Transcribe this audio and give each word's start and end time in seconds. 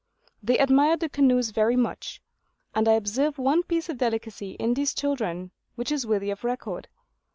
They 0.41 0.57
admired 0.57 0.99
the 0.99 1.09
canoes 1.09 1.51
very 1.51 1.75
much. 1.75 2.23
And 2.73 2.87
I 2.87 2.93
observed 2.93 3.37
one 3.37 3.61
piece 3.61 3.87
of 3.87 3.99
delicacy 3.99 4.53
in 4.53 4.73
these 4.73 4.95
children, 4.95 5.51
which 5.75 5.91
is 5.91 6.07
worthy 6.07 6.31
of 6.31 6.43
record. 6.43 6.87